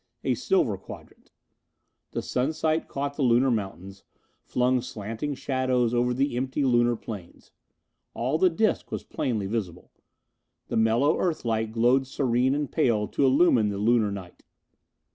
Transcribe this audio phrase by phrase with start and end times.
[0.23, 1.31] A silver quadrant.
[2.09, 4.03] The sunset caught the Lunar mountains,
[4.41, 7.51] flung slanting shadows over the empty Lunar plains.
[8.15, 9.91] All the disc was plainly visible.
[10.69, 14.41] The mellow Earth light glowed serene and pale to illumine the Lunar night.